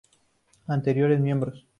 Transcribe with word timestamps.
Anteriores 0.65 1.19
miembros 1.19 1.67